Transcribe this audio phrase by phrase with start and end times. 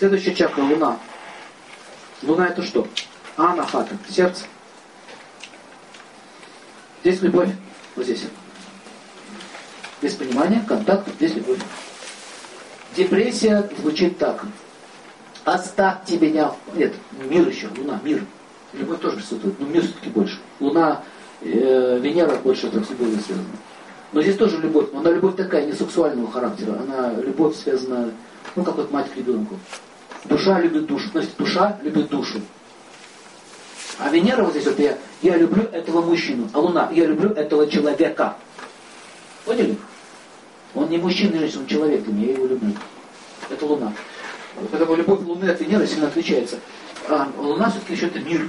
[0.00, 0.98] Следующая чакра, Луна.
[2.22, 2.88] Луна это что?
[3.36, 4.44] Анахата, сердце.
[7.02, 7.50] Здесь любовь,
[7.94, 8.24] вот здесь.
[10.00, 11.58] Без понимания, контакт, здесь любовь.
[12.96, 14.42] Депрессия звучит так.
[15.44, 16.52] Оставьте меня.
[16.72, 16.94] Нет,
[17.28, 18.24] мир еще, Луна, мир.
[18.72, 20.38] Любовь тоже присутствует, но мир все-таки больше.
[20.60, 21.02] Луна,
[21.42, 23.48] э, Венера больше так с любовью связана.
[24.12, 26.78] Но здесь тоже любовь, но она любовь такая, не сексуального характера.
[26.80, 28.10] Она любовь связана,
[28.56, 29.58] ну как вот мать к ребенку.
[30.24, 31.08] Душа любит душу.
[31.12, 32.40] Значит, душа любит душу.
[33.98, 36.48] А Венера вот здесь вот я, я люблю этого мужчину.
[36.52, 38.36] А Луна, я люблю этого человека.
[39.44, 39.76] Поняли?
[40.74, 42.72] Он не мужчина, он человек, и я его люблю.
[43.48, 43.92] Это Луна.
[44.70, 46.58] Поэтому любовь Луны от Венеры сильно отличается.
[47.08, 48.48] А Луна все-таки еще это мир.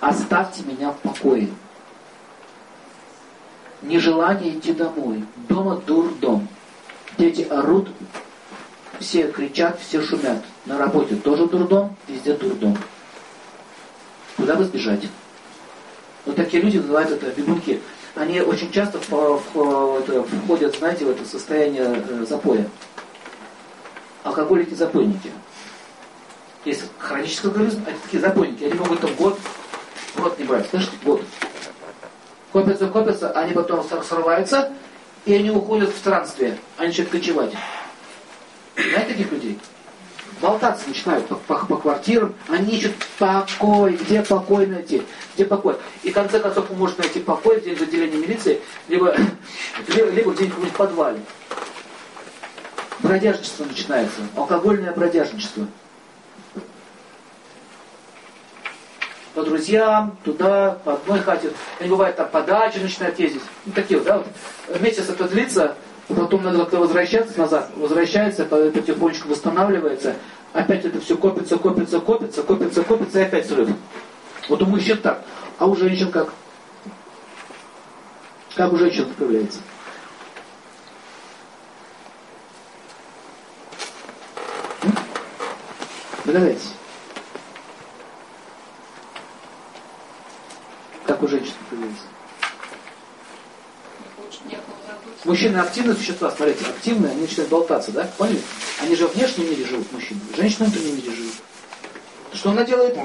[0.00, 1.48] Оставьте меня в покое.
[3.82, 5.24] Нежелание идти домой.
[5.48, 6.48] Дома дурдом.
[7.18, 7.88] Дети орут,
[9.00, 10.44] все кричат, все шумят.
[10.66, 12.76] На работе тоже дурдом, везде дурдом.
[14.36, 15.08] Куда бы сбежать?
[16.26, 17.80] Вот такие люди называют это бегунки.
[18.14, 22.68] Они очень часто входят, знаете, в это состояние э, запоя.
[24.22, 25.32] Алкоголики-запойники.
[26.64, 28.64] Есть хронический алкоголизм, они такие запойники.
[28.64, 29.38] Они могут там год,
[30.16, 30.68] год не брать.
[30.68, 30.92] Слышите?
[31.04, 31.22] Год.
[32.52, 34.72] Копятся, копятся, они потом срываются,
[35.24, 36.58] и они уходят в странствие.
[36.76, 37.52] Они начинают кочевать.
[38.88, 39.58] Знаете таких людей?
[40.40, 45.02] Болтаться начинают по, по, по квартирам, они ищут покой, где покой найти,
[45.34, 45.76] где покой.
[46.02, 49.14] И в конце концов он может найти покой где в отделении милиции, либо,
[49.88, 51.20] либо, либо где-нибудь в подвале.
[53.00, 55.66] Бродяжничество начинается, алкогольное бродяжничество.
[59.34, 61.52] по друзьям, туда, по одной хате.
[61.78, 63.42] Они бывают там по даче начинают ездить.
[63.64, 64.80] Ну, такие вот, да, вот.
[64.80, 65.76] Месяц это длится,
[66.14, 70.16] потом надо как-то возвращаться назад, возвращается, потихонечку восстанавливается,
[70.52, 73.68] опять это все копится, копится, копится, копится, копится, и опять срыв.
[74.48, 75.22] Вот у мужчин так,
[75.58, 76.32] а у женщин как?
[78.54, 79.60] Как у женщин появляется?
[86.24, 86.74] Догадайтесь.
[91.06, 92.04] Как у женщин появляется?
[95.30, 98.10] Мужчины активные существа, смотрите, активные, они начинают болтаться, да?
[98.18, 98.40] Поняли?
[98.82, 100.18] Они же в внешнем мире живут, мужчины.
[100.36, 101.34] Женщины в внутреннем мире живут.
[102.32, 102.98] Что она делает?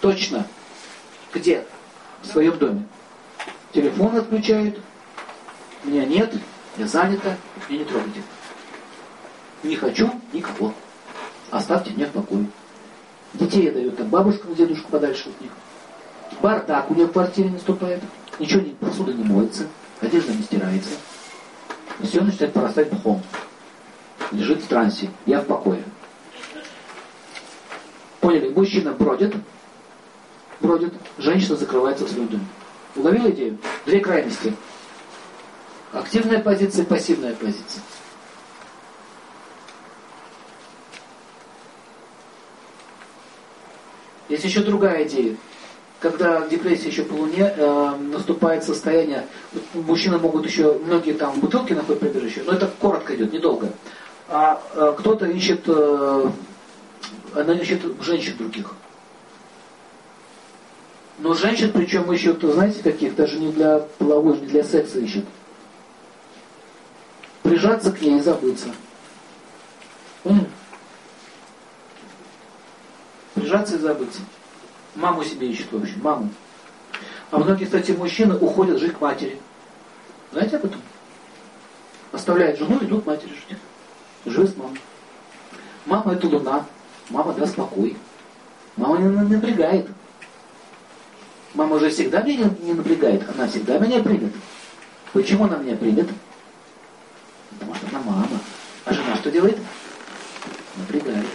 [0.00, 0.44] Точно.
[1.32, 1.64] Где?
[2.20, 2.84] В своем доме.
[3.72, 4.80] Телефон отключают.
[5.84, 6.34] Меня нет,
[6.78, 7.36] я занята,
[7.68, 8.22] меня не трогайте.
[9.62, 10.74] Не хочу никого.
[11.52, 12.46] Оставьте меня в покое.
[13.34, 15.52] Детей я даю там бабушкам, дедушку подальше от них.
[16.42, 18.02] Бардак у нее в квартире наступает.
[18.40, 19.68] Ничего не, посуда не моется
[20.00, 20.90] одежда не стирается.
[22.02, 23.22] Все начинает порастать пухом.
[24.32, 25.10] Лежит в трансе.
[25.26, 25.82] Я в покое.
[28.20, 28.48] Поняли?
[28.48, 29.34] Мужчина бродит,
[30.60, 32.46] бродит, женщина закрывается в своем доме.
[32.96, 33.58] Уловил идею?
[33.84, 34.54] Две крайности.
[35.92, 37.82] Активная позиция, пассивная позиция.
[44.28, 45.36] Есть еще другая идея
[46.04, 49.26] когда депрессия еще по луне, э, наступает состояние,
[49.72, 53.70] мужчины могут еще, многие там бутылки находят прибежище, но это коротко идет, недолго.
[54.28, 56.30] А э, кто-то ищет, э,
[57.34, 58.74] она ищет женщин других.
[61.20, 65.24] Но женщин, причем ищут, знаете, каких, даже не для половой, не для секса ищут.
[67.42, 68.68] Прижаться к ней и забыться.
[70.22, 70.50] Поняли?
[73.34, 74.20] Прижаться и забыться.
[74.94, 76.30] Маму себе ищет, в общем, маму.
[77.30, 79.40] А многие, кстати, мужчины уходят жить к матери.
[80.32, 80.80] Знаете об этом?
[82.12, 83.58] Оставляют жену идут к матери жить.
[84.24, 84.80] Живы с мамой.
[85.86, 86.64] Мама это луна.
[87.10, 87.96] Мама даст покой.
[88.76, 89.88] Мама не напрягает.
[91.54, 93.28] Мама уже всегда меня не напрягает.
[93.28, 94.32] Она всегда меня примет.
[95.12, 96.08] Почему она меня примет?
[97.50, 98.40] Потому что она мама.
[98.84, 99.58] А жена что делает?
[100.76, 101.26] Напрягает.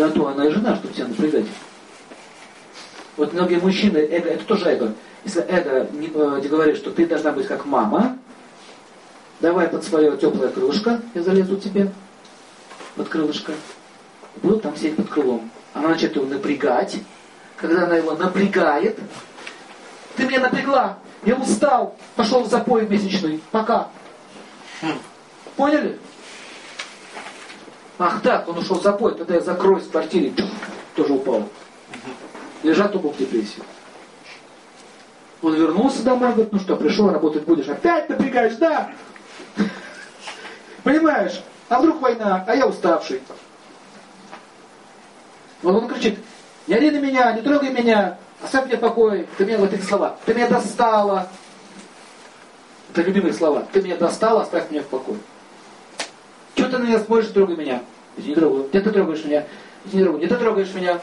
[0.00, 1.44] Да то она и жена, чтобы тебя напрягать.
[3.18, 4.94] Вот многие мужчины, эго, это тоже эго.
[5.26, 8.16] Если эго не, э, говорит, что ты должна быть как мама,
[9.40, 11.92] давай под свое теплое крылышко, я залезу тебе
[12.96, 13.52] под крылышко.
[14.36, 15.50] Буду там сидеть под крылом.
[15.74, 16.96] Она начнет его напрягать.
[17.58, 18.98] Когда она его напрягает,
[20.16, 20.96] ты меня напрягла,
[21.26, 23.88] я устал, пошел в запой месячный, пока.
[24.80, 24.98] Хм.
[25.56, 25.98] Поняли?
[28.02, 30.32] Ах так, он ушел в запой, тогда я закроюсь в квартире,
[30.96, 31.46] тоже упал.
[32.62, 33.62] Лежат оба в депрессии.
[35.42, 38.90] Он вернулся домой, говорит, ну что, пришел, работать будешь, опять напрягаешь, да?
[40.82, 41.42] Понимаешь?
[41.68, 43.20] А вдруг война, а я уставший.
[45.60, 46.18] Вот он кричит,
[46.68, 49.28] не ори на меня, не трогай меня, оставь мне покой.
[49.36, 51.28] Ты меня, вот эти слова, ты меня достала.
[52.92, 53.66] Это любимые слова.
[53.70, 55.18] Ты меня достала, оставь меня в покое.
[56.60, 57.82] Чего ты на меня смотришь, трогай меня?
[58.18, 58.68] Не трогаю.
[58.68, 59.46] Где ты трогаешь меня?
[59.90, 60.18] Не трогаю.
[60.18, 61.00] Где ты трогаешь меня?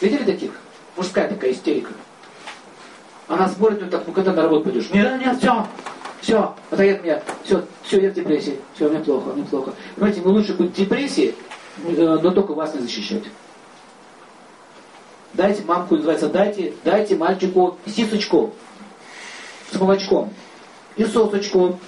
[0.00, 0.52] Видели таких?
[0.96, 1.92] Мужская такая истерика.
[3.28, 4.88] Она смотрит вот так, ну когда на работу пойдешь?
[4.92, 5.66] Нет, нет, все,
[6.22, 9.74] все, отойди от меня, все, все, я в депрессии, все, мне плохо, мне плохо.
[9.96, 11.34] Понимаете, мы лучше быть в депрессии,
[11.84, 13.24] э, но только вас не защищать.
[15.34, 18.54] Дайте, мамку называется, дайте, дайте мальчику сисочку
[19.70, 20.32] с молочком
[20.96, 21.78] и сосочку.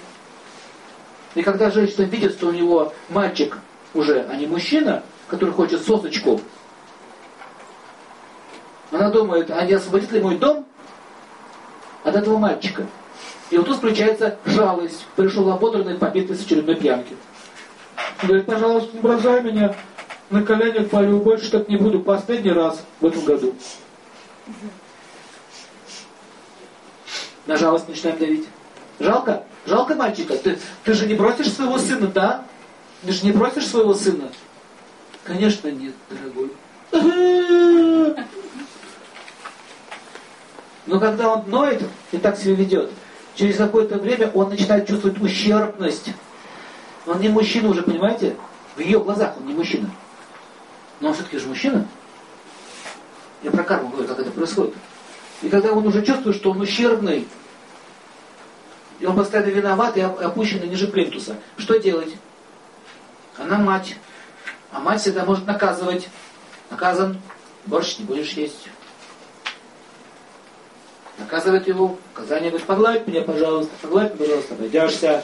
[1.39, 3.59] И когда женщина видит, что у него мальчик
[3.93, 6.41] уже, а не мужчина, который хочет сосочку,
[8.91, 10.65] она думает, а не освободит ли мой дом
[12.03, 12.85] от этого мальчика?
[13.51, 15.05] И вот тут включается жалость.
[15.15, 17.15] Пришел ободранный, побитый с очередной пьянки.
[18.21, 19.73] Говорит, пожалуйста, не бросай меня
[20.29, 23.55] на коленях полю, больше так не буду, последний раз в этом году.
[27.45, 28.45] На жалость начинаем давить.
[28.99, 29.43] Жалко?
[29.65, 30.35] Жалко мальчика?
[30.35, 32.45] Ты, ты же не бросишь своего сына, да?
[33.05, 34.29] Ты же не бросишь своего сына?
[35.23, 36.51] Конечно нет, дорогой.
[40.85, 42.89] Но когда он ноет и так себя ведет,
[43.35, 46.09] через какое-то время он начинает чувствовать ущербность.
[47.05, 48.35] Он не мужчина уже, понимаете?
[48.75, 49.89] В ее глазах он не мужчина.
[50.99, 51.87] Но он все-таки же мужчина.
[53.43, 54.73] Я про карму говорю, как это происходит.
[55.41, 57.27] И когда он уже чувствует, что он ущербный,
[58.99, 62.13] и он постоянно виноват и опущенный ниже плинтуса, что делать?
[63.37, 63.95] Она мать.
[64.71, 66.09] А мать всегда может наказывать.
[66.69, 67.19] Наказан,
[67.65, 68.67] борщ не будешь есть.
[71.17, 75.23] Наказывает его, наказание говорит, погладь меня, пожалуйста, погладь, пожалуйста, обойдешься,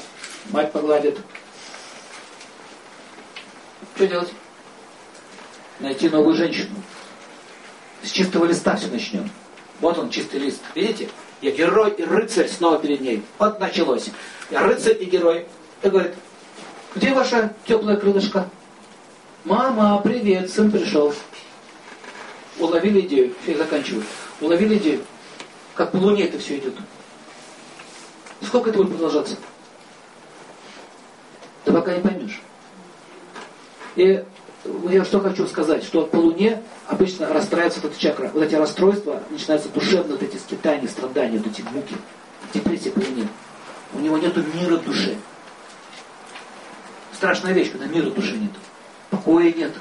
[0.50, 1.20] мать погладит.
[3.96, 4.34] Что делать?
[5.80, 6.76] Найти новую женщину.
[8.04, 9.30] С чистого листа все начнем.
[9.80, 10.62] Вот он, чистый лист.
[10.74, 11.10] Видите?
[11.42, 13.24] Я герой и рыцарь снова перед ней.
[13.40, 14.10] Вот началось.
[14.50, 15.46] Я рыцарь и герой.
[15.84, 16.14] И говорит,
[16.96, 18.50] где ваша теплая крылышко?
[19.44, 21.14] Мама, привет, сын пришел.
[22.58, 23.34] Уловили идею.
[23.46, 24.04] Я заканчиваю.
[24.40, 25.02] Уловили идею.
[25.76, 26.74] Как по Луне это все идет.
[28.42, 29.36] Сколько это будет продолжаться?
[31.66, 32.42] Ты пока не поймешь.
[33.96, 34.24] И
[34.90, 38.30] я что хочу сказать, что по Луне обычно расстраивается вот эта чакра.
[38.34, 41.96] Вот эти расстройства, начинаются душевные вот эти скитания, страдания, вот эти муки.
[42.54, 43.28] Депрессия по Луне.
[43.94, 45.16] У него нет мира души.
[47.14, 48.52] Страшная вещь, когда мира души нет.
[49.10, 49.74] Покоя нет.